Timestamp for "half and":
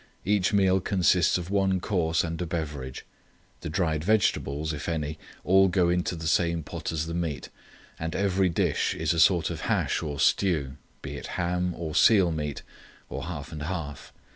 13.25-13.61